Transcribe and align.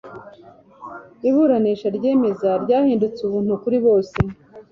iburanisha 1.29 1.87
ryemeza 1.97 2.49
ryahindutse 2.63 3.19
ubuntu-kuri-bose 3.23 4.17